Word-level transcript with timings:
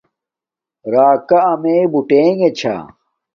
راکا 0.93 1.39
امے 1.51 1.75
بوٹنݣ 1.91 2.39
چھا 2.57 2.75